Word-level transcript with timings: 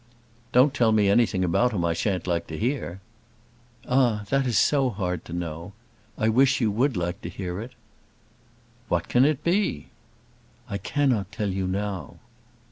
"Don't 0.51 0.73
tell 0.73 0.91
me 0.91 1.07
anything 1.09 1.43
about 1.43 1.73
him 1.73 1.85
I 1.85 1.93
shan't 1.93 2.25
like 2.25 2.47
to 2.47 2.57
hear." 2.57 3.01
"Ah; 3.87 4.25
that 4.31 4.47
is 4.47 4.57
so 4.57 4.89
hard 4.89 5.23
to 5.25 5.31
know. 5.31 5.73
I 6.17 6.27
wish 6.27 6.59
you 6.59 6.71
would 6.71 6.97
like 6.97 7.21
to 7.21 7.29
hear 7.29 7.59
it." 7.61 7.73
"What 8.87 9.07
can 9.07 9.25
it 9.25 9.43
be?" 9.43 9.89
"I 10.67 10.79
cannot 10.79 11.31
tell 11.31 11.49
you 11.49 11.67
now." 11.67 12.17